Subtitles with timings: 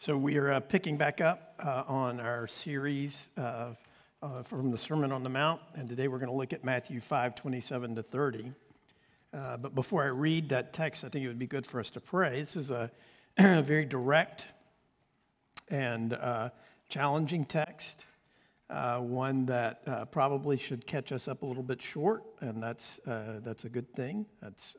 [0.00, 3.74] So we are uh, picking back up uh, on our series uh,
[4.22, 7.00] uh from the Sermon on the Mount, and today we're going to look at Matthew
[7.00, 8.52] 5 27 to 30.
[9.34, 11.90] Uh, but before I read that text, I think it would be good for us
[11.90, 12.38] to pray.
[12.38, 12.92] This is a
[13.38, 14.46] very direct
[15.68, 16.50] and uh,
[16.88, 18.04] challenging text,
[18.68, 23.68] one that probably should catch us up a little bit short, and that's, that's a
[23.68, 24.26] good thing.
[24.40, 24.76] That's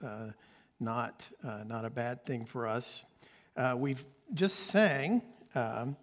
[0.79, 3.03] not, not a bad thing for us.
[3.77, 5.21] We've just sang
[5.55, 5.95] um,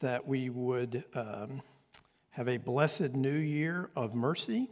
[0.00, 1.62] that we would um,
[2.30, 4.70] have a blessed new year of mercy.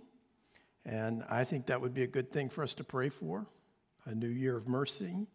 [0.84, 3.46] And I think that would be a good thing for us to pray for
[4.04, 5.26] a new year of mercy.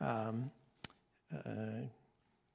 [0.00, 0.50] Um,
[1.32, 1.86] uh,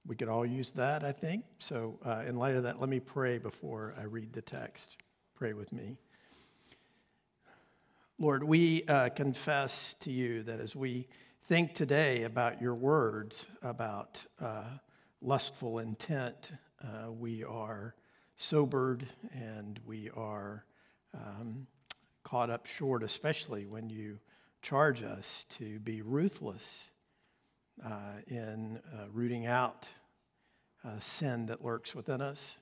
[0.06, 1.46] we could all use that, I think.
[1.60, 4.98] So, uh, in light of that, let me pray before I read the text.
[5.36, 5.96] Pray with me.
[8.20, 11.08] Lord, we uh, confess to you that as we
[11.48, 14.66] think today about your words about uh,
[15.22, 16.52] lustful intent,
[16.84, 17.96] uh, we are
[18.36, 20.66] sobered and we are
[21.14, 21.66] um,
[22.26, 24.20] caught up short, especially when you
[24.62, 26.68] charge us to be ruthless
[27.86, 29.88] uh, in uh, rooting out
[30.84, 32.58] uh, sin that lurks within us.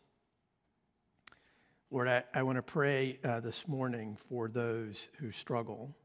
[1.90, 5.96] Lord, I, I want to pray uh, this morning for those who struggle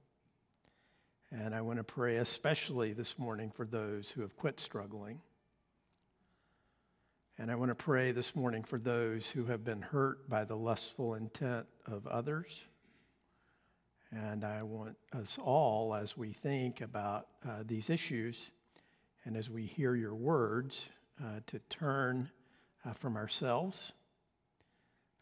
[1.33, 5.21] and I want to pray especially this morning for those who have quit struggling.
[7.39, 10.57] And I want to pray this morning for those who have been hurt by the
[10.57, 12.63] lustful intent of others.
[14.11, 18.51] And I want us all, as we think about uh, these issues
[19.25, 20.85] and as we hear your words,
[21.23, 22.29] uh, to turn
[22.85, 23.93] uh, from ourselves,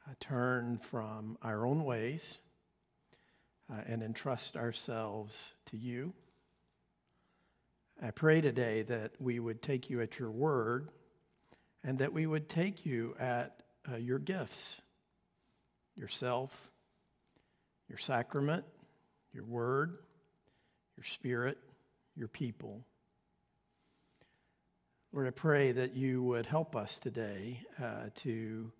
[0.08, 2.38] uh, turn from our own ways
[3.70, 5.34] uh, and entrust ourselves
[5.66, 6.12] to you.
[8.02, 10.88] I pray today that we would take you at your word
[11.82, 14.80] and that we would take you at uh, your gifts
[15.96, 16.52] yourself,
[17.88, 18.64] your sacrament,
[19.32, 19.98] your word,
[20.96, 21.58] your spirit,
[22.14, 22.84] your people.
[25.12, 28.70] Lord, I pray that you would help us today uh, to,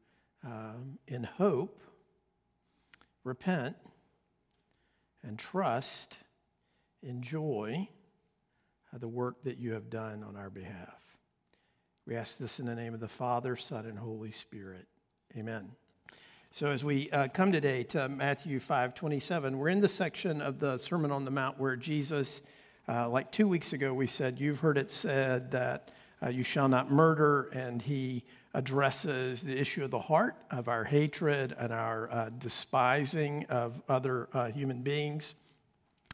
[0.44, 1.80] um, in hope,
[3.24, 3.76] repent
[5.22, 6.16] and trust,
[7.02, 7.88] enjoy
[8.94, 10.94] uh, the work that you have done on our behalf.
[12.06, 14.86] We ask this in the name of the Father, Son, and Holy Spirit.
[15.36, 15.70] Amen.
[16.50, 20.58] So, as we uh, come today to Matthew 5 27, we're in the section of
[20.58, 22.40] the Sermon on the Mount where Jesus,
[22.88, 25.90] uh, like two weeks ago, we said, You've heard it said that
[26.22, 30.84] uh, you shall not murder, and he addresses the issue of the heart, of our
[30.84, 35.34] hatred and our uh, despising of other uh, human beings.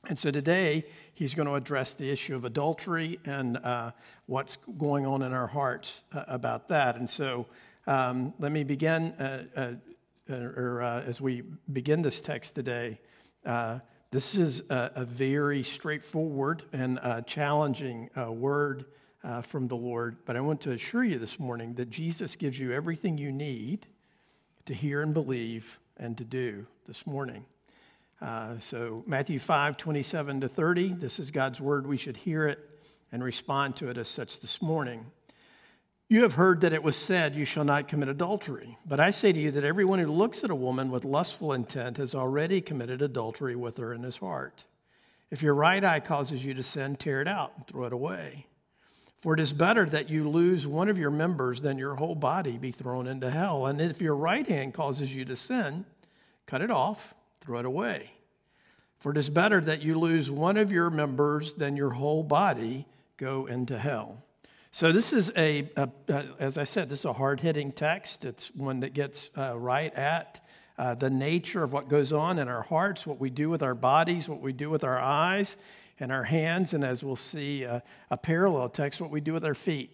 [0.06, 0.84] And so today,
[1.14, 3.92] he's going to address the issue of adultery and uh,
[4.26, 6.96] what's going on in our hearts uh, about that.
[6.96, 7.46] And so
[7.86, 11.42] um, let me begin, uh, uh, or as we
[11.72, 12.98] begin this text today,
[14.10, 18.84] this is a, a, very straightforward and challenging word
[19.24, 20.16] uh, from the Lord.
[20.26, 23.86] But I want to assure you this morning that Jesus gives you everything you need
[24.66, 27.44] to hear and believe and to do this morning.
[28.20, 31.86] Uh, so, Matthew 5 27 to 30, this is God's word.
[31.86, 32.58] We should hear it
[33.10, 35.06] and respond to it as such this morning.
[36.08, 38.78] You have heard that it was said, You shall not commit adultery.
[38.86, 41.96] But I say to you that everyone who looks at a woman with lustful intent
[41.96, 44.64] has already committed adultery with her in his heart.
[45.30, 48.46] If your right eye causes you to sin, tear it out and throw it away.
[49.24, 52.58] For it is better that you lose one of your members than your whole body
[52.58, 53.64] be thrown into hell.
[53.64, 55.86] And if your right hand causes you to sin,
[56.44, 58.10] cut it off, throw it away.
[58.98, 62.84] For it is better that you lose one of your members than your whole body
[63.16, 64.22] go into hell.
[64.72, 68.26] So, this is a, a, a as I said, this is a hard hitting text.
[68.26, 72.48] It's one that gets uh, right at uh, the nature of what goes on in
[72.48, 75.56] our hearts, what we do with our bodies, what we do with our eyes,
[76.00, 77.80] and our hands, and as we'll see, uh,
[78.10, 79.90] a parallel text, what we do with our feet.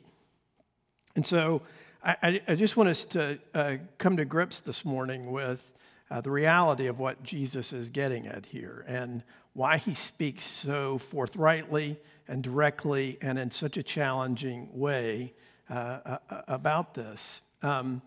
[1.16, 1.62] And so
[2.02, 5.70] I, I just want us to uh, come to grips this morning with
[6.10, 10.98] uh, the reality of what Jesus is getting at here and why he speaks so
[10.98, 15.34] forthrightly and directly and in such a challenging way
[15.68, 17.42] uh, uh, about this.
[17.62, 18.00] Um,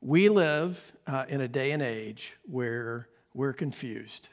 [0.00, 4.28] we live uh, in a day and age where we're confused.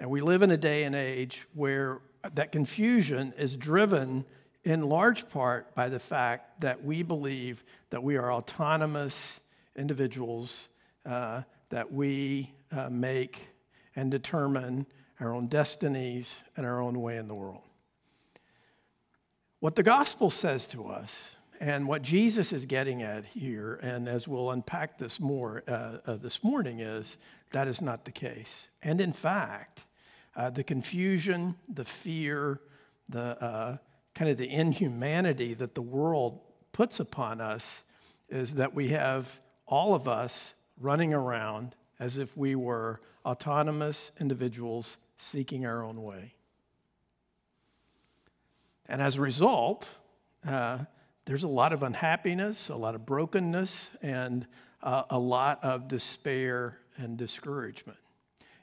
[0.00, 2.00] And we live in a day and age where
[2.34, 4.24] that confusion is driven
[4.64, 9.40] in large part by the fact that we believe that we are autonomous
[9.76, 10.68] individuals,
[11.06, 13.48] uh, that we uh, make
[13.94, 14.86] and determine
[15.20, 17.60] our own destinies and our own way in the world.
[19.60, 21.14] What the gospel says to us
[21.60, 26.16] and what Jesus is getting at here, and as we'll unpack this more uh, uh,
[26.16, 27.16] this morning, is
[27.54, 28.66] that is not the case.
[28.82, 29.84] And in fact,
[30.34, 32.60] uh, the confusion, the fear,
[33.08, 33.76] the uh,
[34.12, 36.40] kind of the inhumanity that the world
[36.72, 37.84] puts upon us
[38.28, 39.28] is that we have
[39.66, 46.34] all of us running around as if we were autonomous individuals seeking our own way.
[48.86, 49.88] And as a result,
[50.44, 50.78] uh,
[51.24, 54.44] there's a lot of unhappiness, a lot of brokenness, and
[54.82, 57.98] uh, a lot of despair and discouragement.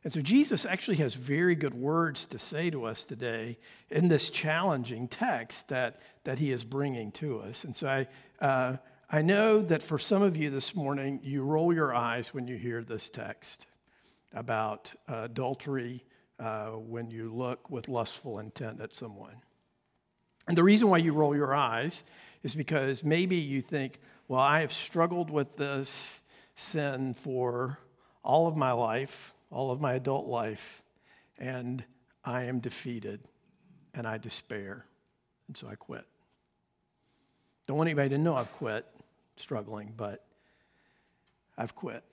[0.03, 3.59] And so Jesus actually has very good words to say to us today
[3.91, 7.63] in this challenging text that, that he is bringing to us.
[7.63, 8.07] And so I,
[8.43, 8.77] uh,
[9.09, 12.57] I know that for some of you this morning, you roll your eyes when you
[12.57, 13.67] hear this text
[14.33, 16.03] about uh, adultery
[16.39, 19.35] uh, when you look with lustful intent at someone.
[20.47, 22.01] And the reason why you roll your eyes
[22.41, 26.21] is because maybe you think, well, I have struggled with this
[26.55, 27.77] sin for
[28.23, 30.81] all of my life, all of my adult life,
[31.38, 31.83] and
[32.23, 33.21] I am defeated
[33.94, 34.85] and I despair.
[35.47, 36.06] And so I quit.
[37.68, 38.85] Don't want anybody to know I've quit
[39.35, 40.25] struggling, but
[41.57, 42.03] I've quit.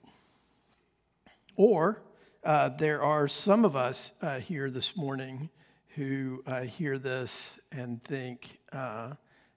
[1.55, 2.01] Or
[2.43, 5.49] uh, there are some of us uh, here this morning
[5.95, 9.13] who uh, hear this and think uh,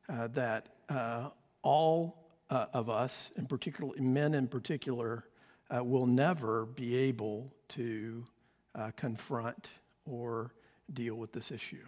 [0.09, 1.31] uh, that uh,
[1.63, 2.19] all
[2.51, 5.25] of us, and particularly men in particular,
[5.71, 8.27] Uh, will never be able to
[8.75, 9.71] uh, confront
[10.05, 10.53] or
[10.93, 11.87] deal with this issue.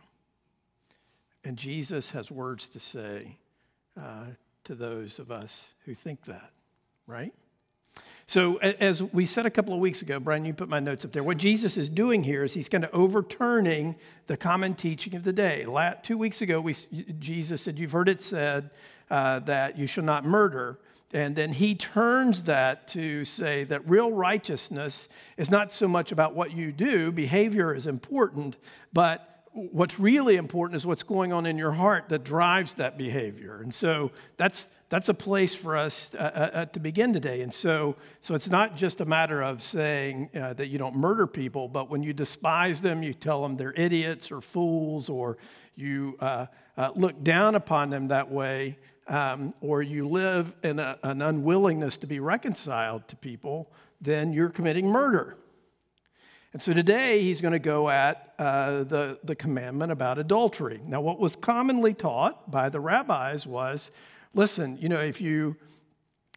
[1.44, 3.36] And Jesus has words to say
[4.00, 4.26] uh,
[4.64, 6.50] to those of us who think that,
[7.06, 7.34] right?
[8.26, 11.12] So, as we said a couple of weeks ago, Brian, you put my notes up
[11.12, 11.22] there.
[11.22, 13.96] What Jesus is doing here is he's kind of overturning
[14.28, 15.66] the common teaching of the day.
[16.02, 16.74] Two weeks ago, we,
[17.18, 18.70] Jesus said, You've heard it said
[19.10, 20.78] uh, that you shall not murder.
[21.12, 26.34] And then he turns that to say that real righteousness is not so much about
[26.34, 28.56] what you do, behavior is important,
[28.92, 33.60] but what's really important is what's going on in your heart that drives that behavior.
[33.62, 37.40] And so that's that's a place for us uh, uh, uh, to begin today.
[37.40, 41.26] And so, so it's not just a matter of saying uh, that you don't murder
[41.26, 45.36] people, but when you despise them, you tell them they're idiots or fools, or
[45.74, 46.46] you uh,
[46.76, 51.96] uh, look down upon them that way, um, or you live in a, an unwillingness
[51.98, 53.70] to be reconciled to people,
[54.00, 55.36] then you're committing murder.
[56.52, 60.80] And so today he's going to go at uh, the, the commandment about adultery.
[60.86, 63.90] Now, what was commonly taught by the rabbis was
[64.34, 65.56] listen, you know, if you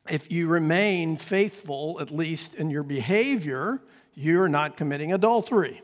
[0.10, 3.82] if you remain faithful, at least in your behavior,
[4.16, 5.82] you're not committing adultery.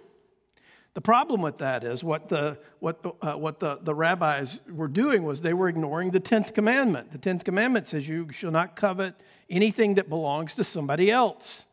[0.94, 4.88] The problem with that is what the, what, the, uh, what the, the rabbis were
[4.88, 7.12] doing was they were ignoring the 10th commandment.
[7.12, 9.16] The 10th commandment says you shall not covet
[9.50, 11.66] anything that belongs to somebody else.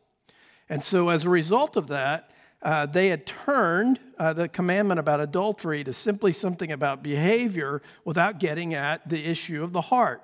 [0.69, 2.31] And so, as a result of that,
[2.63, 8.39] uh, they had turned uh, the commandment about adultery to simply something about behavior without
[8.39, 10.23] getting at the issue of the heart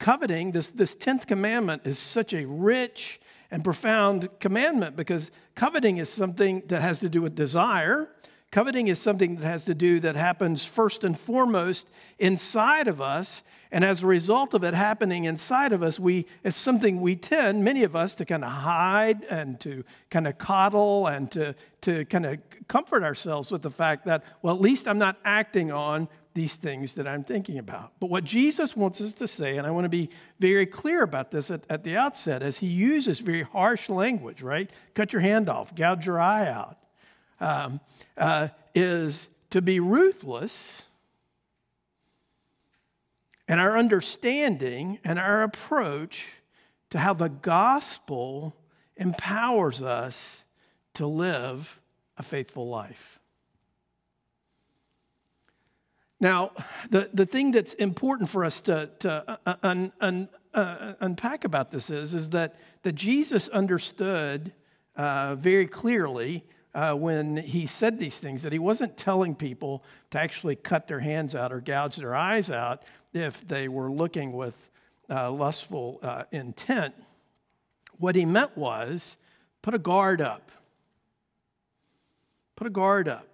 [0.00, 3.20] coveting, this, this 10th commandment is such a rich
[3.52, 8.08] and profound commandment because coveting is something that has to do with desire.
[8.50, 11.88] Coveting is something that has to do that happens first and foremost
[12.18, 13.42] inside of us.
[13.70, 17.62] And as a result of it happening inside of us, we it's something we tend,
[17.62, 22.04] many of us, to kind of hide and to kind of coddle and to, to
[22.06, 26.08] kind of comfort ourselves with the fact that, well, at least I'm not acting on
[26.34, 27.92] these things that I'm thinking about.
[28.00, 31.30] But what Jesus wants us to say, and I want to be very clear about
[31.30, 34.68] this at, at the outset, as he uses very harsh language, right?
[34.94, 36.76] Cut your hand off, gouge your eye out,
[37.40, 37.80] um,
[38.16, 40.82] uh, is to be ruthless.
[43.48, 46.28] And our understanding and our approach
[46.90, 48.56] to how the gospel
[48.96, 50.44] empowers us
[50.94, 51.80] to live
[52.16, 53.18] a faithful life.
[56.20, 56.52] Now,
[56.90, 61.44] the, the thing that's important for us to, to uh, uh, un, un, uh, unpack
[61.44, 64.52] about this is, is that, that Jesus understood
[64.96, 66.44] uh, very clearly
[66.74, 71.00] uh, when he said these things that he wasn't telling people to actually cut their
[71.00, 74.54] hands out or gouge their eyes out if they were looking with
[75.08, 76.00] uh, lustful
[76.30, 76.94] intent.
[77.98, 79.16] What he meant was
[79.62, 80.50] put a guard up.
[82.56, 83.26] Put a guard up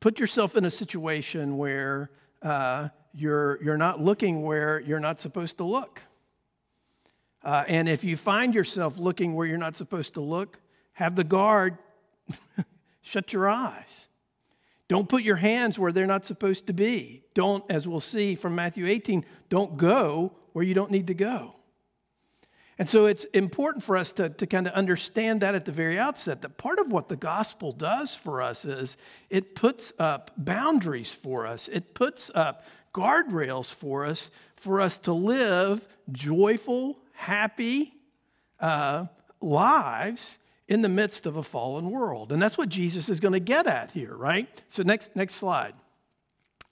[0.00, 2.10] put yourself in a situation where
[2.42, 6.00] uh, you're, you're not looking where you're not supposed to look.
[7.42, 10.58] Uh, and if you find yourself looking where you're not supposed to look,
[10.92, 11.78] have the guard
[13.02, 14.08] shut your eyes.
[14.88, 17.22] Don't put your hands where they're not supposed to be.
[17.34, 21.54] Don't, as we'll see from Matthew 18, don't go where you don't need to go.
[22.76, 25.98] And so it's important for us to, to kind of understand that at the very
[25.98, 28.96] outset that part of what the gospel does for us is
[29.28, 35.12] it puts up boundaries for us, it puts up guardrails for us, for us to
[35.12, 37.92] live joyful, happy
[38.58, 39.04] uh,
[39.40, 40.38] lives
[40.70, 42.30] in the midst of a fallen world.
[42.30, 44.48] And that's what Jesus is going to get at here, right?
[44.68, 45.74] So, next, next slide.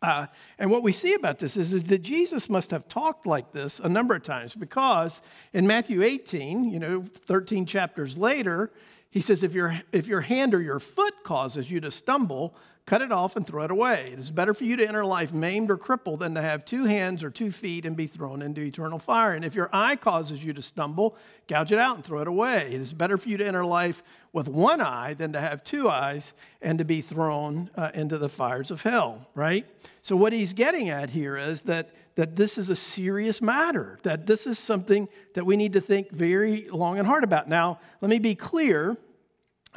[0.01, 0.27] Uh,
[0.61, 3.81] and what we see about this is, is that Jesus must have talked like this
[3.81, 5.21] a number of times because
[5.53, 8.71] in Matthew 18, you know, 13 chapters later,
[9.11, 12.55] he says, if your, if your hand or your foot causes you to stumble,
[12.89, 14.09] cut it off and throw it away.
[14.15, 16.85] It is better for you to enter life maimed or crippled than to have two
[16.85, 19.35] hands or two feet and be thrown into eternal fire.
[19.35, 21.15] And if your eye causes you to stumble,
[21.49, 22.71] gouge it out and throw it away.
[22.73, 24.03] It is better for you to enter life
[24.33, 28.31] with one eye than to have two eyes and to be thrown uh, into the
[28.31, 29.67] fires of hell, right?
[30.01, 34.25] So, what he's getting at here is that, that this is a serious matter, that
[34.25, 37.51] this is something that we need to think very long and hard about.
[37.51, 38.97] Now, let me be clear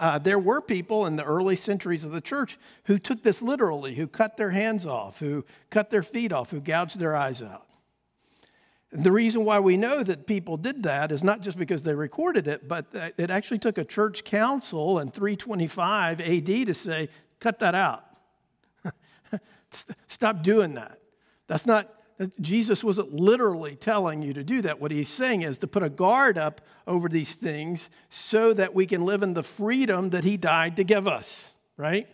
[0.01, 3.93] uh, there were people in the early centuries of the church who took this literally,
[3.93, 7.67] who cut their hands off, who cut their feet off, who gouged their eyes out.
[8.91, 12.48] The reason why we know that people did that is not just because they recorded
[12.48, 17.08] it, but it actually took a church council in 325 AD to say,
[17.39, 18.03] cut that out.
[20.08, 20.98] Stop doing that.
[21.46, 21.93] That's not
[22.40, 24.80] Jesus wasn't literally telling you to do that.
[24.80, 28.86] What he's saying is to put a guard up over these things so that we
[28.86, 32.08] can live in the freedom that he died to give us, right?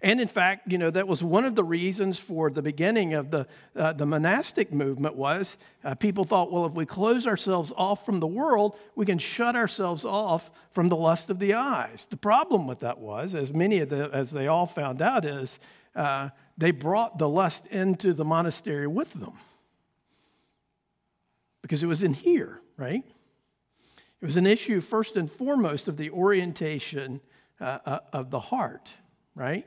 [0.00, 3.32] And in fact, you know, that was one of the reasons for the beginning of
[3.32, 8.06] the, uh, the monastic movement was uh, people thought, well, if we close ourselves off
[8.06, 12.06] from the world, we can shut ourselves off from the lust of the eyes.
[12.10, 15.58] The problem with that was, as many of the, as they all found out, is
[15.96, 19.32] uh, they brought the lust into the monastery with them
[21.68, 23.04] because it was in here, right?
[24.22, 27.20] It was an issue, first and foremost, of the orientation
[27.60, 28.88] uh, uh, of the heart,
[29.34, 29.66] right?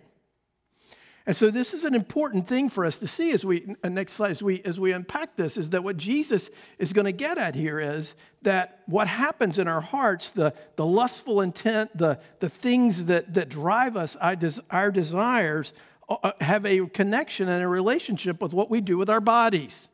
[1.27, 4.13] And so this is an important thing for us to see as we uh, next
[4.13, 7.37] slide as we as we unpack this is that what Jesus is going to get
[7.37, 12.49] at here is that what happens in our hearts, the, the lustful intent, the, the
[12.49, 15.73] things that, that drive us, our desires,
[16.09, 19.87] uh, have a connection and a relationship with what we do with our bodies.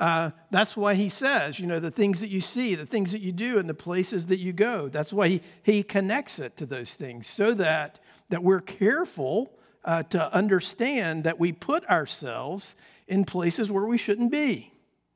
[0.00, 3.20] Uh, that's why he says, you know, the things that you see, the things that
[3.20, 4.88] you do, and the places that you go.
[4.88, 9.52] That's why he, he connects it to those things so that, that we're careful
[9.84, 12.74] uh, to understand that we put ourselves
[13.08, 14.72] in places where we shouldn't be,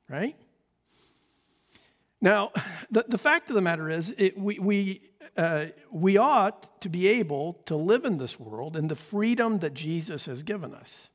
[0.07, 0.37] right?
[2.21, 2.53] Now,
[2.91, 5.01] the, the fact of the matter is, it, we, we,
[5.35, 9.73] uh, we ought to be able to live in this world in the freedom that
[9.73, 11.09] Jesus has given us.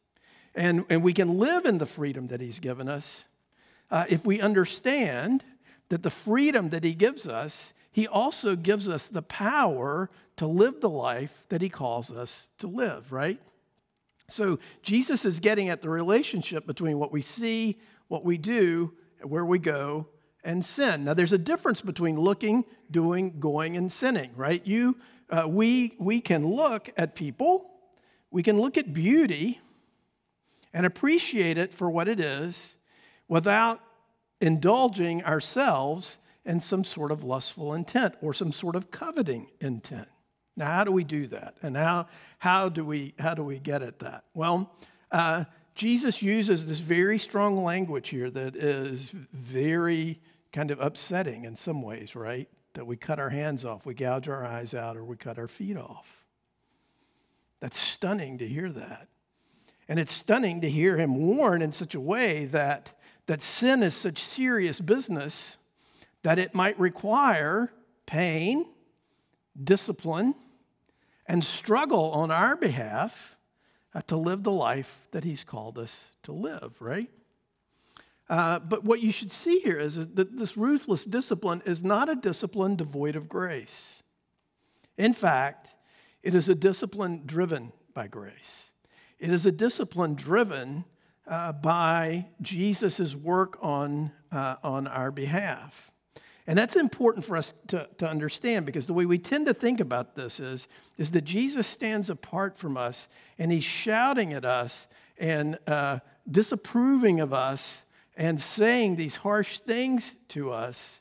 [0.55, 3.25] And, and we can live in the freedom that he's given us
[3.91, 5.43] uh, if we understand
[5.89, 10.79] that the freedom that He gives us, He also gives us the power to live
[10.79, 13.39] the life that He calls us to live, right?
[14.29, 18.93] So Jesus is getting at the relationship between what we see, what we do,
[19.23, 20.07] where we go,
[20.43, 21.03] and sin.
[21.03, 24.65] Now, there's a difference between looking, doing, going, and sinning, right?
[24.65, 24.97] You,
[25.29, 27.69] uh, we, we can look at people,
[28.31, 29.59] we can look at beauty,
[30.73, 32.73] and appreciate it for what it is,
[33.29, 33.79] without
[34.41, 40.07] indulging ourselves in some sort of lustful intent or some sort of coveting intent.
[40.57, 41.55] Now, how do we do that?
[41.61, 42.07] And how,
[42.39, 44.25] how, do, we, how do we get at that?
[44.33, 44.73] Well,
[45.11, 45.45] uh,
[45.75, 50.19] Jesus uses this very strong language here that is very
[50.51, 52.49] kind of upsetting in some ways, right?
[52.73, 55.47] That we cut our hands off, we gouge our eyes out, or we cut our
[55.47, 56.07] feet off.
[57.61, 59.07] That's stunning to hear that.
[59.87, 62.91] And it's stunning to hear him warn in such a way that
[63.29, 65.57] that sin is such serious business
[66.23, 67.71] that it might require
[68.07, 68.65] pain,
[69.63, 70.33] discipline,
[71.27, 73.35] and struggle on our behalf
[73.93, 77.07] uh, to live the life that He's called us to live, right?
[78.27, 82.09] Uh, but what you should see here is, is that this ruthless discipline is not
[82.09, 84.01] a discipline devoid of grace.
[84.97, 85.75] In fact,
[86.23, 88.63] it is a discipline driven by grace.
[89.19, 90.83] It is a discipline driven
[91.29, 95.91] uh, by Jesus' work on, uh, on our behalf.
[96.47, 99.79] And that's important for us to, to understand because the way we tend to think
[99.79, 100.67] about this is,
[100.97, 103.07] is that Jesus stands apart from us
[103.37, 104.87] and he's shouting at us
[105.19, 107.83] and uh, disapproving of us
[108.17, 110.99] and saying these harsh things to us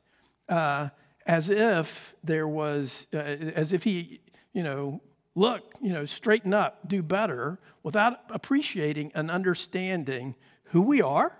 [0.50, 0.90] uh,
[1.26, 4.20] as if there was, uh, as if he,
[4.52, 5.00] you know,
[5.38, 11.38] look, you know, straighten up, do better, without appreciating and understanding who we are,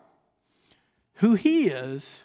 [1.14, 2.20] who He is,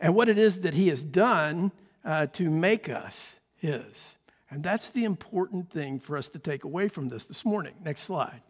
[0.00, 1.72] and what it is that He has done
[2.04, 4.16] uh, to make us His.
[4.50, 7.74] And that's the important thing for us to take away from this this morning.
[7.84, 8.40] Next slide.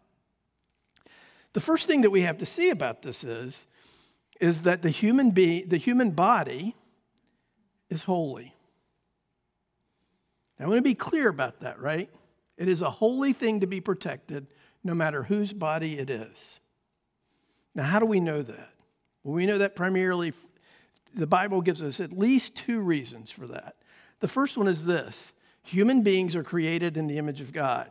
[1.52, 3.66] The first thing that we have to see about this is,
[4.40, 6.76] is that the human, be, the human body
[7.90, 8.54] is holy.
[10.58, 12.08] Now, I want to be clear about that, right?
[12.60, 14.46] It is a holy thing to be protected
[14.84, 16.60] no matter whose body it is.
[17.74, 18.68] Now, how do we know that?
[19.24, 20.34] Well, we know that primarily,
[21.14, 23.76] the Bible gives us at least two reasons for that.
[24.20, 27.90] The first one is this human beings are created in the image of God.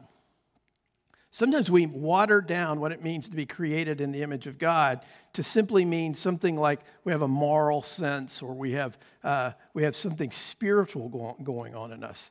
[1.31, 5.01] Sometimes we water down what it means to be created in the image of God
[5.33, 9.81] to simply mean something like we have a moral sense or we have, uh, we
[9.81, 12.29] have something spiritual go- going on in us.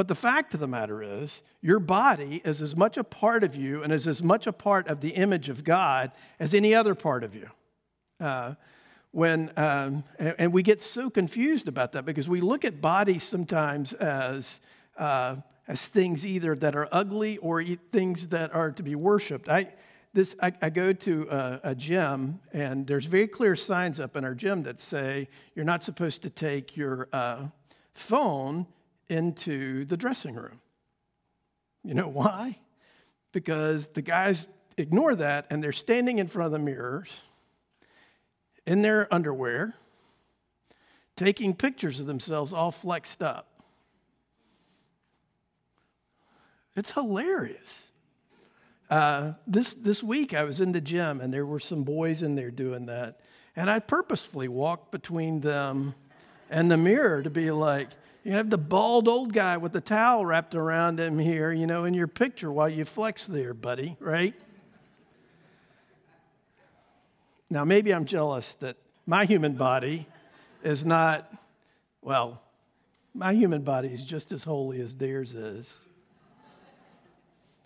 [0.00, 3.54] But the fact of the matter is, your body is as much a part of
[3.54, 6.94] you and is as much a part of the image of God as any other
[6.94, 7.50] part of you.
[8.18, 8.54] Uh,
[9.10, 13.24] when, um, and, and, we get so confused about that because we look at bodies
[13.24, 14.60] sometimes as,
[14.96, 15.36] uh,
[15.68, 19.50] as things either that are ugly or things that are to be worshiped.
[19.50, 19.68] I,
[20.14, 24.24] this, I, I go to a, a, gym, and there's very clear signs up in
[24.24, 27.48] our gym that say you're not supposed to take your uh,
[27.92, 28.66] phone
[29.10, 30.60] into the dressing room.
[31.84, 32.58] You know why?
[33.32, 37.20] Because the guys ignore that and they're standing in front of the mirrors
[38.66, 39.74] in their underwear,
[41.16, 43.46] taking pictures of themselves all flexed up.
[46.76, 47.82] It's hilarious.
[48.88, 52.34] Uh, this, this week I was in the gym and there were some boys in
[52.34, 53.20] there doing that.
[53.56, 55.94] And I purposefully walked between them
[56.48, 57.88] and the mirror to be like,
[58.24, 61.84] you have the bald old guy with the towel wrapped around him here, you know,
[61.84, 64.34] in your picture while you flex there, buddy, right?
[67.48, 70.06] Now, maybe I'm jealous that my human body
[70.62, 71.32] is not,
[72.02, 72.42] well,
[73.14, 75.78] my human body is just as holy as theirs is.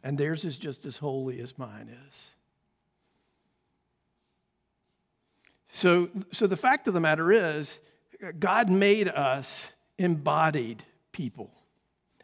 [0.02, 2.16] And theirs is just as holy as mine is.
[5.72, 7.81] So, so the fact of the matter is,
[8.38, 11.50] God made us embodied people.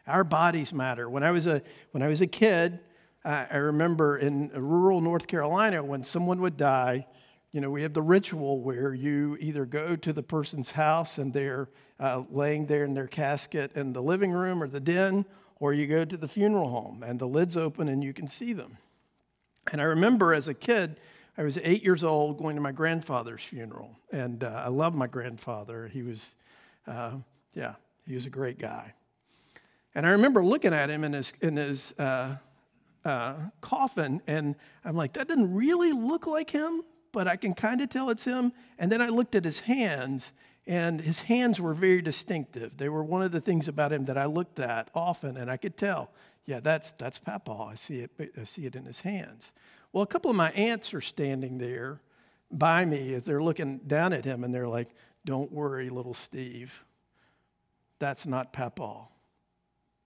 [0.07, 1.09] Our bodies matter.
[1.09, 2.81] When I was a, when I was a kid,
[3.25, 7.07] uh, I remember in rural North Carolina when someone would die,
[7.53, 11.33] you know, we have the ritual where you either go to the person's house and
[11.33, 15.25] they're uh, laying there in their casket in the living room or the den,
[15.59, 18.53] or you go to the funeral home and the lid's open and you can see
[18.53, 18.79] them.
[19.71, 20.99] And I remember as a kid,
[21.37, 23.97] I was eight years old going to my grandfather's funeral.
[24.13, 25.89] And uh, I love my grandfather.
[25.89, 26.31] He was,
[26.87, 27.13] uh,
[27.55, 27.75] yeah,
[28.07, 28.95] he was a great guy.
[29.95, 32.37] And I remember looking at him in his, in his uh,
[33.05, 36.83] uh coffin, and I'm like, that doesn't really look like him
[37.13, 38.53] but I can kind of tell it's him.
[38.79, 40.33] And then I looked at his hands,
[40.67, 42.77] and his hands were very distinctive.
[42.77, 45.57] They were one of the things about him that I looked at often, and I
[45.57, 46.11] could tell,
[46.47, 47.53] yeah, that's, that's Papa.
[47.53, 49.51] I see, it, I see it in his hands.
[49.93, 52.01] Well, a couple of my aunts are standing there
[52.51, 54.89] by me as they're looking down at him, and they're like,
[55.25, 56.73] Don't worry, little Steve.
[58.01, 59.07] That's not Papa.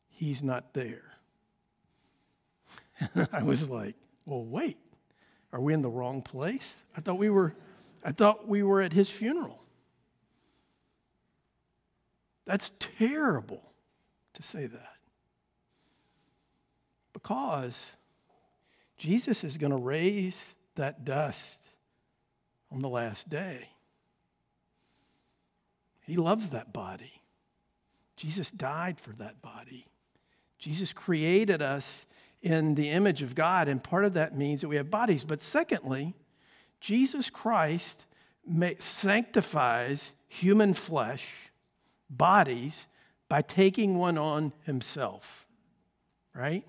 [0.08, 1.14] He's not there.
[3.32, 3.94] I was like,
[4.26, 4.76] Well, wait.
[5.52, 6.74] Are we in the wrong place?
[6.96, 7.54] I thought we were,
[8.04, 9.62] I thought we were at his funeral.
[12.44, 13.62] That's terrible
[14.34, 14.96] to say that.
[17.12, 17.86] Because
[18.98, 20.42] Jesus is going to raise
[20.74, 21.60] that dust
[22.72, 23.68] on the last day.
[26.00, 27.22] He loves that body.
[28.16, 29.86] Jesus died for that body.
[30.58, 32.06] Jesus created us
[32.42, 35.24] in the image of God, and part of that means that we have bodies.
[35.24, 36.14] But secondly,
[36.80, 38.04] Jesus Christ
[38.78, 41.26] sanctifies human flesh,
[42.10, 42.86] bodies,
[43.28, 45.46] by taking one on himself,
[46.34, 46.64] right?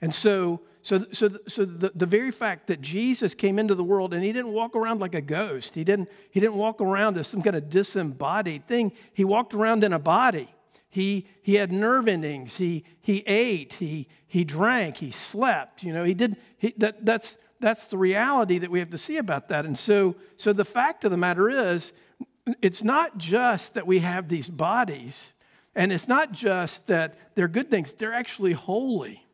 [0.00, 4.14] And so, so, so, so the, the very fact that Jesus came into the world
[4.14, 7.26] and he didn't walk around like a ghost, he didn't, he didn't walk around as
[7.26, 10.48] some kind of disembodied thing, he walked around in a body.
[10.88, 12.56] He, he had nerve endings.
[12.56, 13.74] He, he ate.
[13.74, 14.98] He, he drank.
[14.98, 15.82] He slept.
[15.82, 16.36] You know, he did.
[16.58, 19.66] He, that, that's, that's the reality that we have to see about that.
[19.66, 21.92] And so, so the fact of the matter is,
[22.62, 25.32] it's not just that we have these bodies,
[25.74, 29.24] and it's not just that they're good things, they're actually holy.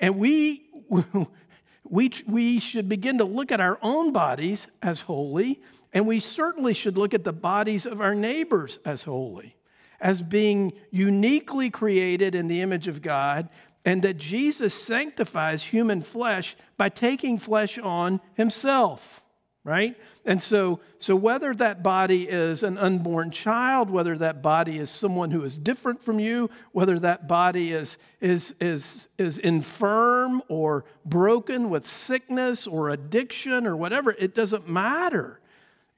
[0.00, 0.66] And we,
[1.84, 5.60] we, we should begin to look at our own bodies as holy,
[5.92, 9.54] and we certainly should look at the bodies of our neighbors as holy
[10.00, 13.48] as being uniquely created in the image of God
[13.84, 19.22] and that Jesus sanctifies human flesh by taking flesh on himself,
[19.64, 19.96] right?
[20.24, 25.30] And so, so whether that body is an unborn child, whether that body is someone
[25.30, 31.70] who is different from you, whether that body is, is, is, is infirm or broken
[31.70, 35.40] with sickness or addiction or whatever, it doesn't matter.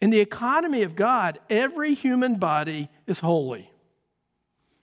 [0.00, 3.69] In the economy of God, every human body is holy.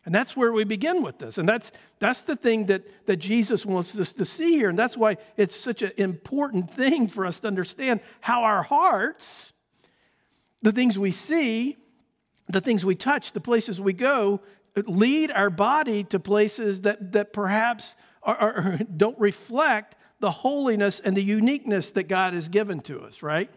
[0.08, 1.38] And that's where we begin with this.
[1.38, 4.70] And that's, that's the thing that, that Jesus wants us to see here.
[4.70, 9.52] And that's why it's such an important thing for us to understand how our hearts,
[10.62, 11.76] the things we see,
[12.48, 14.40] the things we touch, the places we go,
[14.86, 17.94] lead our body to places that, that perhaps
[18.24, 23.22] are, are, don't reflect the holiness and the uniqueness that God has given to us,
[23.22, 23.52] right?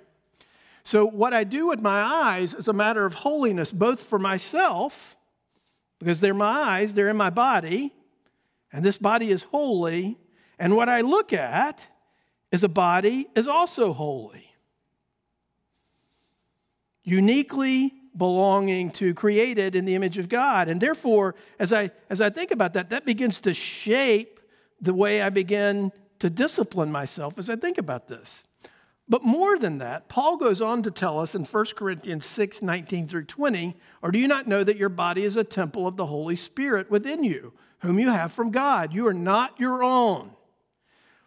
[0.82, 5.14] So, what I do with my eyes is a matter of holiness, both for myself
[6.00, 7.94] because they're my eyes, they're in my body,
[8.72, 10.18] and this body is holy.
[10.58, 11.86] And what I look at
[12.50, 14.46] is a body is also holy,
[17.04, 20.68] uniquely belonging to created in the image of God.
[20.68, 24.40] And therefore, as I as I think about that, that begins to shape
[24.80, 28.42] the way I begin to discipline myself as I think about this.
[29.10, 33.08] But more than that, Paul goes on to tell us in 1 Corinthians 6 19
[33.08, 36.06] through 20, or do you not know that your body is a temple of the
[36.06, 38.94] Holy Spirit within you, whom you have from God?
[38.94, 40.30] You are not your own.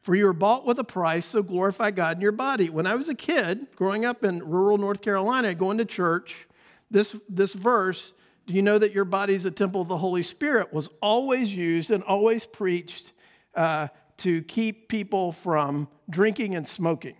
[0.01, 2.69] For you were bought with a price, so glorify God in your body.
[2.69, 6.47] When I was a kid, growing up in rural North Carolina, going to church,
[6.89, 8.13] this, this verse,
[8.47, 11.53] do you know that your body is a temple of the Holy Spirit, was always
[11.53, 13.11] used and always preached
[13.55, 17.15] uh, to keep people from drinking and smoking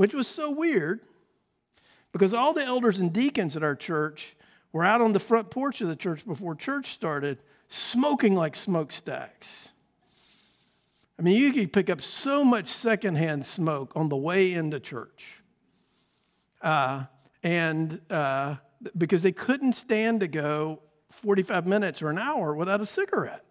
[0.00, 1.00] which was so weird
[2.10, 4.34] because all the elders and deacons at our church
[4.72, 7.36] were out on the front porch of the church before church started
[7.68, 9.68] smoking like smokestacks.
[11.18, 15.42] I mean, you could pick up so much secondhand smoke on the way into church.
[16.62, 17.04] Uh,
[17.42, 18.54] and uh,
[18.96, 23.44] because they couldn't stand to go 45 minutes or an hour without a cigarette.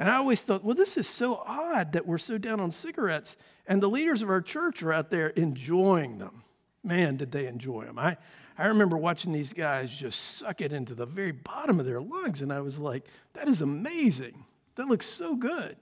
[0.00, 3.36] And I always thought, well, this is so odd that we're so down on cigarettes.
[3.66, 6.42] And the leaders of our church are out there enjoying them.
[6.82, 7.98] Man, did they enjoy them.
[7.98, 8.16] I,
[8.56, 12.40] I remember watching these guys just suck it into the very bottom of their lungs.
[12.40, 14.46] And I was like, that is amazing.
[14.76, 15.76] That looks so good.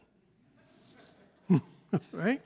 [2.12, 2.42] right?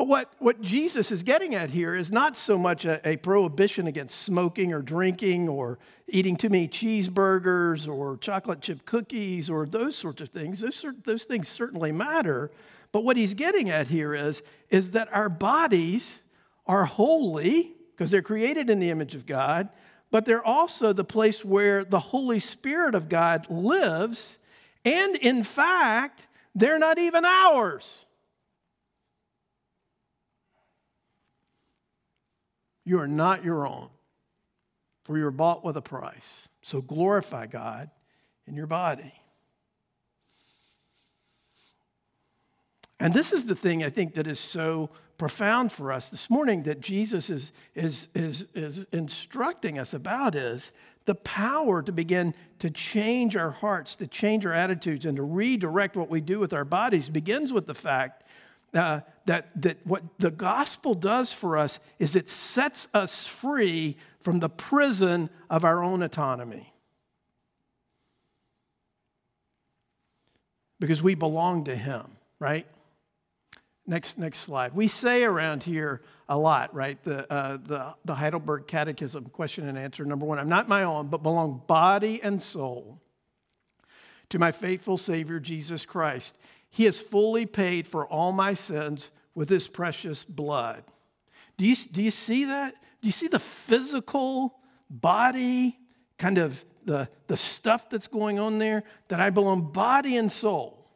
[0.00, 3.86] But what, what Jesus is getting at here is not so much a, a, prohibition
[3.86, 9.94] against smoking or drinking or eating too many cheeseburgers or chocolate chip cookies or those
[9.94, 10.60] sorts of things.
[10.60, 12.50] Those, those things certainly matter.
[12.92, 16.22] But what he's getting at here is, is that our bodies
[16.66, 19.68] are holy because they're created in the image of God,
[20.10, 24.38] but they're also the place where the Holy Spirit of God lives.
[24.82, 28.06] And in fact, they're not even ours.
[32.90, 33.88] You are not your own,
[35.04, 36.42] for you are bought with a price.
[36.62, 37.88] So glorify God
[38.48, 39.14] in your body.
[42.98, 46.64] And this is the thing I think that is so profound for us this morning
[46.64, 50.72] that Jesus is, is, is, is instructing us about is
[51.04, 55.96] the power to begin to change our hearts, to change our attitudes, and to redirect
[55.96, 58.24] what we do with our bodies begins with the fact
[58.74, 64.40] uh, that, that what the gospel does for us is it sets us free from
[64.40, 66.72] the prison of our own autonomy.
[70.78, 72.66] Because we belong to Him, right?
[73.86, 74.74] Next, next slide.
[74.74, 77.02] We say around here a lot, right?
[77.02, 81.08] The, uh, the, the Heidelberg Catechism, question and answer number one I'm not my own,
[81.08, 83.00] but belong body and soul
[84.30, 86.38] to my faithful Savior, Jesus Christ.
[86.70, 90.84] He has fully paid for all my sins with his precious blood.
[91.56, 92.74] Do you, do you see that?
[93.02, 95.76] Do you see the physical body,
[96.16, 98.84] kind of the, the stuff that's going on there?
[99.08, 100.88] That I belong body and soul.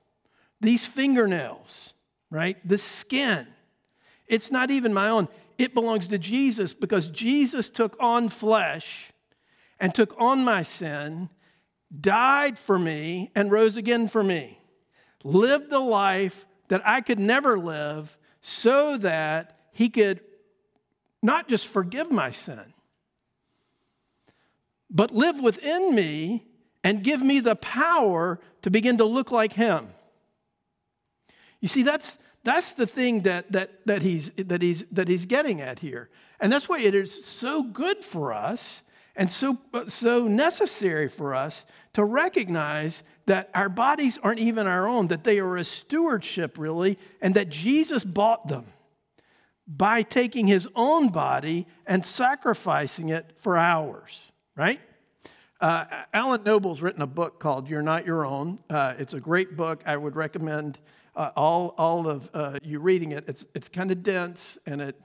[0.60, 1.92] These fingernails,
[2.30, 2.56] right?
[2.66, 3.46] The skin.
[4.26, 5.28] It's not even my own.
[5.58, 9.12] It belongs to Jesus because Jesus took on flesh
[9.80, 11.28] and took on my sin,
[12.00, 14.60] died for me, and rose again for me
[15.24, 20.20] lived the life that I could never live so that he could
[21.22, 22.74] not just forgive my sin,
[24.90, 26.46] but live within me
[26.84, 29.88] and give me the power to begin to look like him.
[31.60, 35.62] You see, that's, that's the thing that, that, that, he's, that, he's, that he's getting
[35.62, 36.10] at here.
[36.38, 38.82] And that's why it is so good for us
[39.16, 45.08] and so, so necessary for us to recognize that our bodies aren't even our own,
[45.08, 48.66] that they are a stewardship, really, and that Jesus bought them
[49.66, 54.20] by taking his own body and sacrificing it for ours,
[54.56, 54.80] right?
[55.60, 58.58] Uh, Alan Noble's written a book called You're Not Your Own.
[58.68, 59.82] Uh, it's a great book.
[59.86, 60.78] I would recommend
[61.16, 63.24] uh, all, all of uh, you reading it.
[63.26, 65.00] It's, it's kind of dense and it,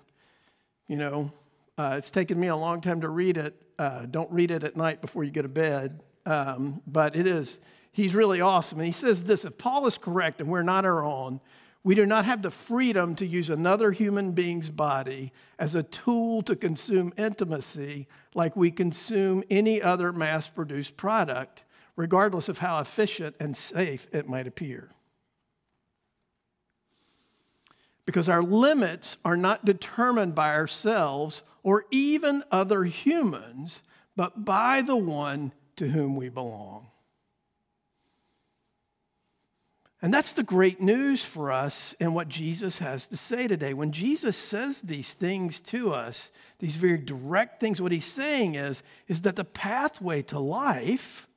[0.88, 1.32] you know,
[1.78, 3.56] uh, it's taken me a long time to read it.
[3.78, 6.02] Uh, don't read it at night before you go to bed.
[6.26, 7.60] Um, but it is,
[8.00, 8.80] he's really awesome.
[8.80, 11.40] And he says this if Paul is correct and we're not our own,
[11.84, 16.42] we do not have the freedom to use another human being's body as a tool
[16.44, 21.64] to consume intimacy like we consume any other mass produced product,
[21.96, 24.90] regardless of how efficient and safe it might appear.
[28.06, 33.82] Because our limits are not determined by ourselves or even other humans,
[34.16, 36.89] but by the one to whom we belong.
[40.02, 43.74] And that's the great news for us and what Jesus has to say today.
[43.74, 48.82] When Jesus says these things to us, these very direct things, what he's saying is,
[49.10, 51.28] is that the pathway to life,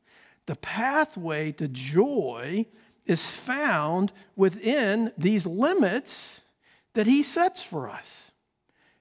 [0.46, 2.66] the pathway to joy,
[3.04, 6.40] is found within these limits
[6.94, 8.30] that he sets for us.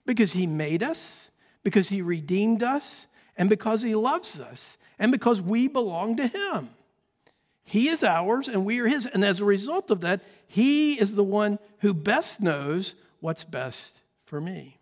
[0.08, 1.30] Because he made us,
[1.64, 3.06] because he redeemed us,
[3.38, 6.70] and because he loves us, and because we belong to him.
[7.72, 9.06] He is ours and we are His.
[9.06, 14.02] And as a result of that, He is the one who best knows what's best
[14.26, 14.78] for me.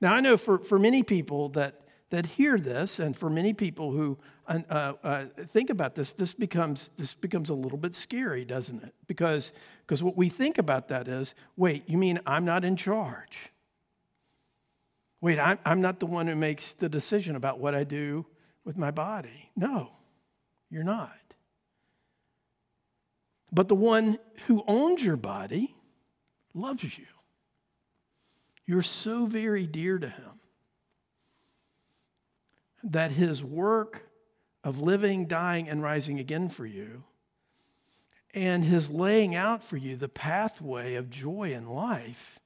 [0.00, 3.92] Now, I know for, for many people that, that hear this, and for many people
[3.92, 4.16] who
[4.48, 8.94] uh, uh, think about this, this becomes, this becomes a little bit scary, doesn't it?
[9.06, 9.52] Because,
[9.86, 13.36] because what we think about that is wait, you mean I'm not in charge?
[15.20, 18.24] Wait, I'm, I'm not the one who makes the decision about what I do
[18.64, 19.50] with my body.
[19.54, 19.90] No,
[20.70, 21.12] you're not.
[23.54, 25.76] But the one who owns your body
[26.54, 27.06] loves you.
[28.66, 30.40] You're so very dear to him
[32.82, 34.10] that his work
[34.64, 37.04] of living, dying, and rising again for you,
[38.34, 42.40] and his laying out for you the pathway of joy in life,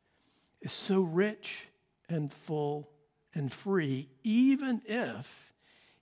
[0.60, 1.68] is so rich
[2.08, 2.90] and full
[3.34, 5.54] and free, even if,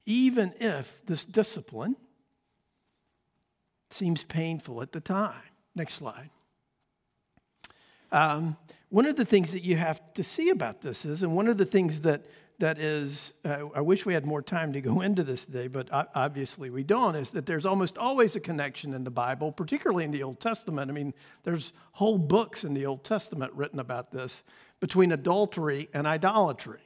[0.05, 1.95] even if this discipline
[3.91, 5.35] seems painful at the time.
[5.75, 6.31] Next slide.
[8.13, 8.57] Um,
[8.89, 11.59] one of the things that you have to see about this is, and one of
[11.59, 12.23] the things that
[12.59, 15.89] that is, uh, I wish we had more time to go into this today, but
[15.93, 20.11] obviously we don't, is that there's almost always a connection in the Bible, particularly in
[20.11, 20.91] the Old Testament.
[20.91, 21.13] I mean,
[21.45, 24.43] there's whole books in the Old Testament written about this
[24.81, 26.81] between adultery and idolatry.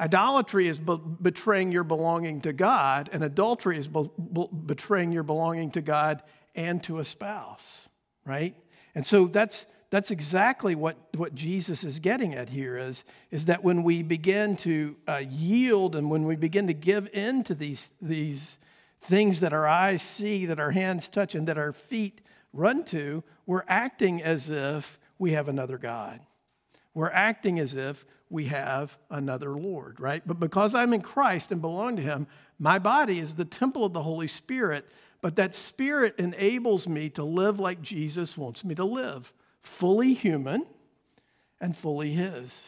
[0.00, 5.22] Idolatry is be- betraying your belonging to God, and adultery is be- be- betraying your
[5.22, 6.22] belonging to God
[6.54, 7.88] and to a spouse,
[8.24, 8.56] right?
[8.94, 13.64] And so that's that's exactly what, what Jesus is getting at here is, is that
[13.64, 17.88] when we begin to uh, yield and when we begin to give in to these,
[18.00, 18.56] these
[19.00, 22.20] things that our eyes see, that our hands touch, and that our feet
[22.52, 26.20] run to, we're acting as if we have another God.
[26.94, 30.22] We're acting as if we have another Lord, right?
[30.24, 33.92] But because I'm in Christ and belong to Him, my body is the temple of
[33.92, 34.86] the Holy Spirit,
[35.20, 40.64] but that Spirit enables me to live like Jesus wants me to live fully human
[41.60, 42.62] and fully His.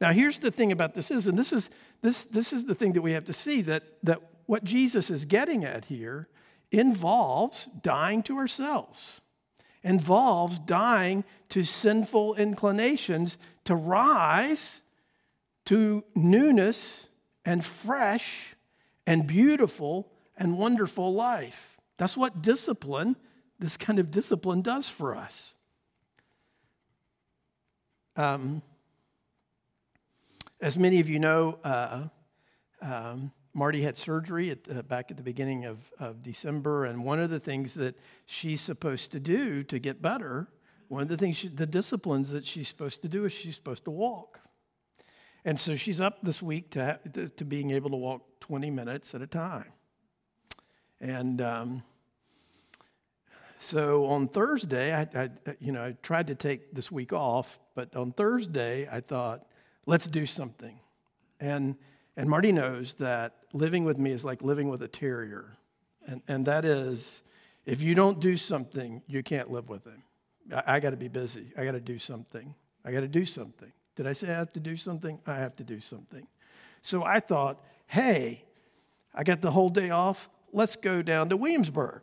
[0.00, 1.70] Now, here's the thing about this is, and this is,
[2.02, 5.24] this, this is the thing that we have to see that, that what Jesus is
[5.24, 6.28] getting at here
[6.70, 9.20] involves dying to ourselves
[9.82, 13.38] involves dying to sinful inclinations
[13.70, 14.80] to rise
[15.64, 17.06] to newness
[17.44, 18.56] and fresh
[19.06, 21.78] and beautiful and wonderful life.
[21.96, 23.14] That's what discipline,
[23.60, 25.52] this kind of discipline, does for us.
[28.16, 28.60] Um,
[30.60, 32.08] as many of you know, uh,
[32.82, 37.20] um, Marty had surgery at, uh, back at the beginning of, of December, and one
[37.20, 37.94] of the things that
[38.26, 40.48] she's supposed to do to get better,
[40.90, 43.84] one of the things, she, the disciplines that she's supposed to do is she's supposed
[43.84, 44.40] to walk.
[45.44, 46.98] And so she's up this week to,
[47.36, 49.72] to being able to walk 20 minutes at a time.
[51.00, 51.82] And um,
[53.58, 57.94] so on Thursday, I, I, you know, I tried to take this week off, but
[57.94, 59.46] on Thursday, I thought,
[59.86, 60.78] let's do something.
[61.38, 61.76] And
[62.16, 65.56] and Marty knows that living with me is like living with a terrier.
[66.06, 67.22] And, and that is,
[67.64, 70.02] if you don't do something, you can't live with him.
[70.52, 71.52] I, I got to be busy.
[71.56, 72.54] I got to do something.
[72.84, 73.72] I got to do something.
[73.96, 75.18] Did I say I have to do something?
[75.26, 76.26] I have to do something.
[76.82, 78.44] So I thought, hey,
[79.14, 80.28] I got the whole day off.
[80.52, 82.02] Let's go down to Williamsburg.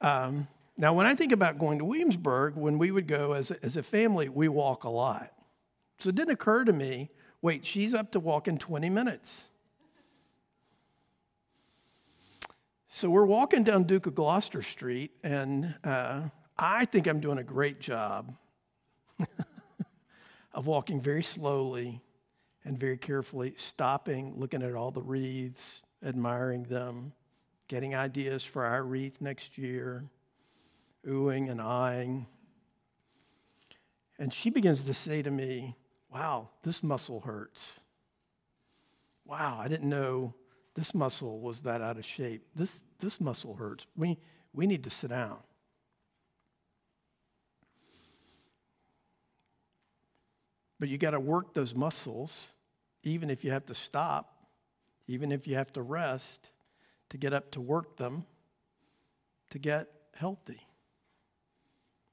[0.00, 3.64] Um, now, when I think about going to Williamsburg, when we would go as a,
[3.64, 5.32] as a family, we walk a lot.
[5.98, 7.10] So it didn't occur to me
[7.44, 9.42] wait, she's up to walk in 20 minutes.
[12.96, 16.20] So we're walking down Duke of Gloucester Street, and uh,
[16.56, 18.36] I think I'm doing a great job
[20.54, 22.00] of walking very slowly
[22.64, 27.12] and very carefully, stopping, looking at all the wreaths, admiring them,
[27.66, 30.04] getting ideas for our wreath next year,
[31.04, 32.28] oohing and eyeing.
[34.20, 35.74] And she begins to say to me,
[36.12, 37.72] Wow, this muscle hurts.
[39.24, 40.32] Wow, I didn't know
[40.74, 42.44] this muscle was that out of shape.
[42.54, 43.86] This, this muscle hurts.
[43.96, 44.18] We,
[44.52, 45.38] we need to sit down.
[50.80, 52.48] But you got to work those muscles,
[53.04, 54.34] even if you have to stop,
[55.06, 56.50] even if you have to rest,
[57.10, 58.24] to get up to work them,
[59.50, 60.60] to get healthy.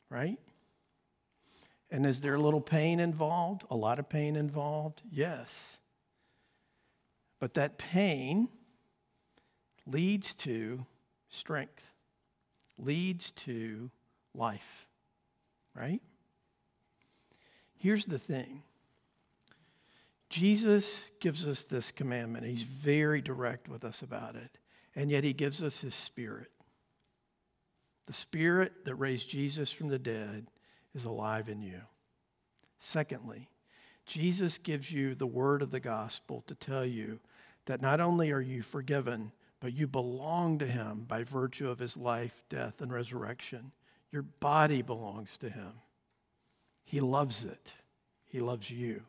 [0.10, 0.40] Right?
[1.90, 3.64] And is there a little pain involved?
[3.72, 5.02] A lot of pain involved?
[5.12, 5.52] Yes.
[7.42, 8.48] But that pain
[9.88, 10.86] leads to
[11.30, 11.82] strength,
[12.78, 13.90] leads to
[14.36, 14.86] life,
[15.76, 16.02] right?
[17.78, 18.62] Here's the thing
[20.30, 22.46] Jesus gives us this commandment.
[22.46, 24.60] He's very direct with us about it.
[24.96, 26.52] And yet he gives us his spirit.
[28.06, 30.48] The spirit that raised Jesus from the dead
[30.94, 31.82] is alive in you.
[32.78, 33.50] Secondly,
[34.06, 37.20] Jesus gives you the word of the gospel to tell you
[37.66, 41.96] that not only are you forgiven, but you belong to him by virtue of his
[41.96, 43.72] life, death, and resurrection.
[44.12, 45.74] Your body belongs to him.
[46.84, 47.74] He loves it,
[48.28, 49.04] he loves you.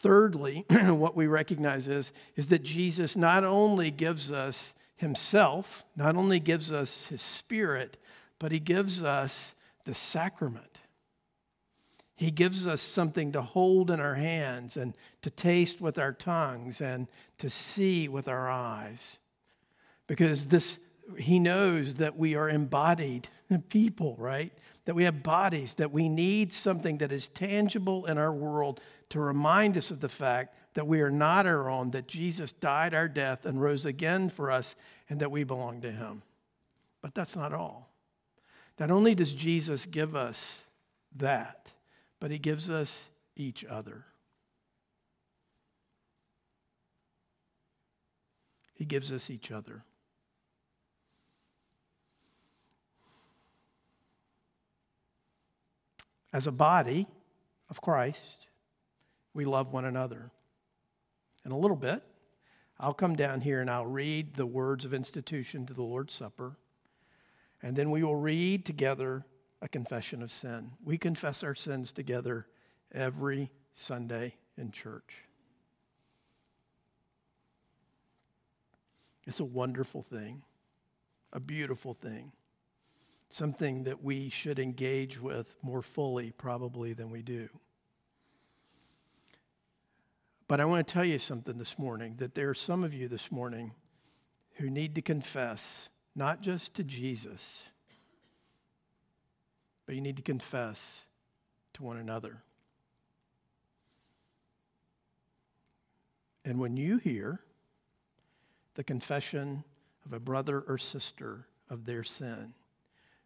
[0.00, 6.38] Thirdly, what we recognize is, is that Jesus not only gives us himself, not only
[6.38, 7.96] gives us his spirit,
[8.38, 10.67] but he gives us the sacrament.
[12.18, 16.80] He gives us something to hold in our hands and to taste with our tongues
[16.80, 17.06] and
[17.38, 19.18] to see with our eyes.
[20.08, 20.80] Because this,
[21.16, 23.28] he knows that we are embodied
[23.68, 24.52] people, right?
[24.86, 29.20] That we have bodies, that we need something that is tangible in our world to
[29.20, 33.06] remind us of the fact that we are not our own, that Jesus died our
[33.06, 34.74] death and rose again for us,
[35.08, 36.22] and that we belong to him.
[37.00, 37.92] But that's not all.
[38.80, 40.58] Not only does Jesus give us
[41.14, 41.70] that,
[42.20, 44.04] but he gives us each other.
[48.74, 49.84] He gives us each other.
[56.32, 57.06] As a body
[57.70, 58.46] of Christ,
[59.34, 60.30] we love one another.
[61.44, 62.02] In a little bit,
[62.78, 66.56] I'll come down here and I'll read the words of institution to the Lord's Supper,
[67.62, 69.24] and then we will read together
[69.60, 70.72] a confession of sin.
[70.84, 72.46] We confess our sins together
[72.92, 75.24] every Sunday in church.
[79.26, 80.42] It's a wonderful thing,
[81.32, 82.32] a beautiful thing,
[83.30, 87.48] something that we should engage with more fully, probably, than we do.
[90.46, 93.06] But I want to tell you something this morning that there are some of you
[93.06, 93.74] this morning
[94.54, 97.64] who need to confess, not just to Jesus
[99.88, 101.00] but you need to confess
[101.72, 102.42] to one another.
[106.44, 107.40] And when you hear
[108.74, 109.64] the confession
[110.04, 112.52] of a brother or sister of their sin,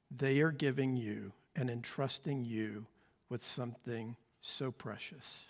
[0.09, 2.87] they are giving you and entrusting you
[3.29, 5.42] with something so precious.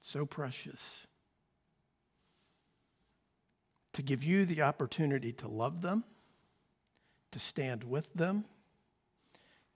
[0.00, 0.80] So precious.
[3.94, 6.04] To give you the opportunity to love them,
[7.32, 8.44] to stand with them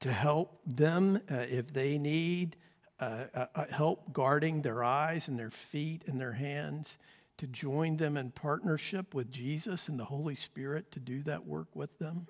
[0.03, 2.57] to help them uh, if they need
[2.98, 6.96] uh, uh, uh, help guarding their eyes and their feet and their hands,
[7.38, 11.68] to join them in partnership with Jesus and the Holy Spirit to do that work
[11.74, 12.26] with them.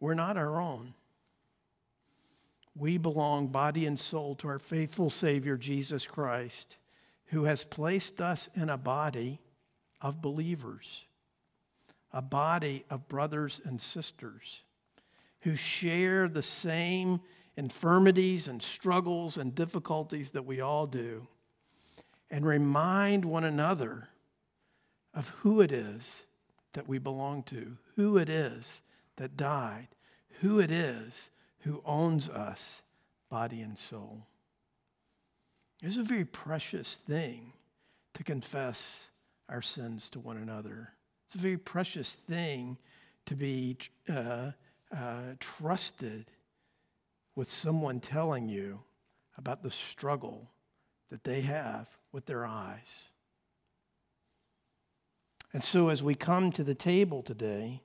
[0.00, 0.94] We're not our own.
[2.74, 6.76] We belong body and soul to our faithful Savior, Jesus Christ,
[7.26, 9.38] who has placed us in a body
[10.00, 11.04] of believers
[12.16, 14.62] a body of brothers and sisters
[15.42, 17.20] who share the same
[17.58, 21.26] infirmities and struggles and difficulties that we all do,
[22.30, 24.08] and remind one another
[25.12, 26.22] of who it is
[26.72, 28.80] that we belong to, who it is
[29.16, 29.88] that died,
[30.40, 31.28] who it is
[31.60, 32.80] who owns us,
[33.28, 34.26] body and soul.
[35.82, 37.52] It's a very precious thing
[38.14, 39.08] to confess
[39.50, 40.92] our sins to one another.
[41.26, 42.78] It's a very precious thing
[43.26, 43.76] to be
[44.08, 44.52] uh,
[44.96, 46.26] uh, trusted
[47.34, 48.80] with someone telling you
[49.36, 50.48] about the struggle
[51.10, 53.04] that they have with their eyes.
[55.52, 57.80] And so, as we come to the table today,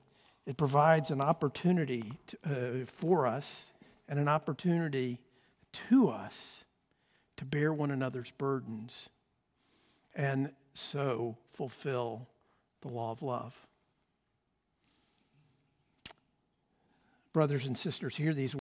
[0.46, 3.64] it provides an opportunity to, uh, for us
[4.08, 5.18] and an opportunity
[5.90, 6.64] to us
[7.38, 9.08] to bear one another's burdens
[10.14, 12.28] and so fulfill
[12.82, 13.54] the law of love.
[17.32, 18.50] Brothers and sisters, hear these